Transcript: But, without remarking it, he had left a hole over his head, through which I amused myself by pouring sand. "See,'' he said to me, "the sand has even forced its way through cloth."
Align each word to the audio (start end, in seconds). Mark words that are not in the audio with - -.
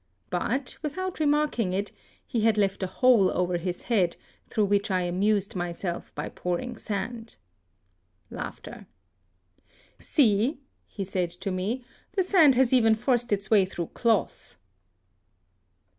But, 0.31 0.79
without 0.81 1.19
remarking 1.19 1.73
it, 1.73 1.91
he 2.25 2.41
had 2.41 2.57
left 2.57 2.81
a 2.81 2.87
hole 2.87 3.29
over 3.29 3.57
his 3.57 3.83
head, 3.83 4.17
through 4.49 4.65
which 4.65 4.89
I 4.89 5.01
amused 5.03 5.55
myself 5.55 6.11
by 6.15 6.27
pouring 6.29 6.75
sand. 6.75 7.35
"See,'' 9.99 10.59
he 10.87 11.03
said 11.03 11.29
to 11.29 11.51
me, 11.51 11.83
"the 12.13 12.23
sand 12.23 12.55
has 12.55 12.73
even 12.73 12.95
forced 12.95 13.31
its 13.31 13.51
way 13.51 13.63
through 13.63 13.91
cloth." 13.93 14.55